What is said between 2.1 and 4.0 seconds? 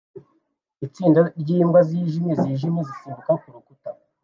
zijimye zisimbuka kurukuta